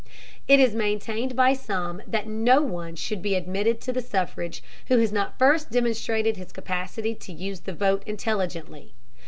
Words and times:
It 0.47 0.59
is 0.59 0.73
maintained 0.73 1.35
by 1.35 1.53
some 1.53 2.01
that 2.07 2.25
no 2.25 2.59
one 2.63 2.95
should 2.95 3.21
be 3.21 3.35
admitted 3.35 3.79
to 3.81 3.93
the 3.93 4.01
suffrage 4.01 4.63
who 4.87 4.97
has 4.97 5.11
not 5.11 5.37
first 5.37 5.69
demonstrated 5.69 6.37
his 6.37 6.51
capacity 6.51 7.13
to 7.13 7.31
use 7.31 7.59
the 7.59 7.73
vote 7.73 8.01
intelligently. 8.07 8.95